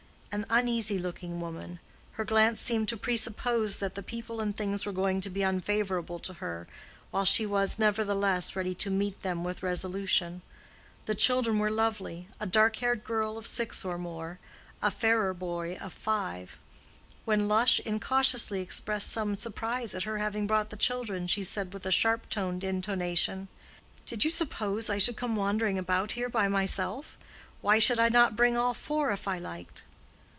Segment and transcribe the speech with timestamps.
[0.33, 1.81] An uneasy looking woman:
[2.13, 6.19] her glance seemed to presuppose that the people and things were going to be unfavorable
[6.19, 6.65] to her,
[7.09, 10.41] while she was, nevertheless, ready to meet them with resolution.
[11.05, 14.39] The children were lovely—a dark haired girl of six or more,
[14.81, 16.57] a fairer boy of five.
[17.25, 21.85] When Lush incautiously expressed some surprise at her having brought the children, she said, with
[21.85, 23.49] a sharp toned intonation,
[24.05, 27.17] "Did you suppose I should come wandering about here by myself?
[27.59, 29.83] Why should I not bring all four if I liked?"